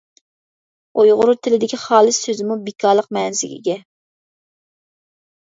ئۇيغۇر 1.01 1.31
تىلىدىكى 1.47 1.79
«خالىس» 1.83 2.21
سۆزىمۇ 2.29 2.57
«بىكارلىق» 2.71 3.11
مەنىسىگە 3.19 3.59
ئىگە. 3.59 3.77